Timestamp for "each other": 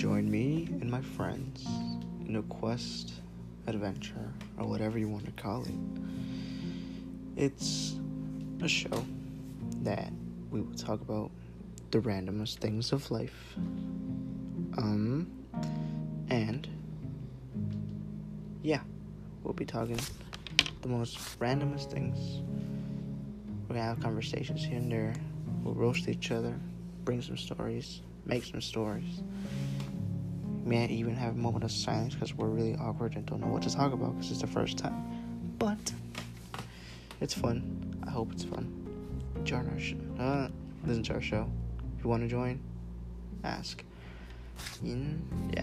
26.08-26.58